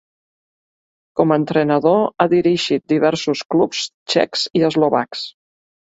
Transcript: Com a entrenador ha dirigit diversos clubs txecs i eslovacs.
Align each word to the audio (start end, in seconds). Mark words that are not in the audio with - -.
Com 1.19 1.33
a 1.33 1.35
entrenador 1.41 2.01
ha 2.01 2.27
dirigit 2.33 2.85
diversos 2.95 3.47
clubs 3.55 3.85
txecs 4.15 4.47
i 4.61 4.69
eslovacs. 4.71 5.29